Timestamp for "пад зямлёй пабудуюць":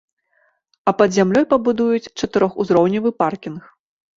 1.01-2.11